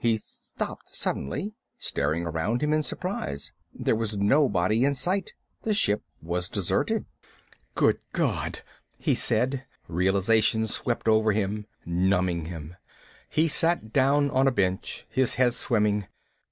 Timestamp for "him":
2.63-2.73, 11.33-11.67, 12.45-12.77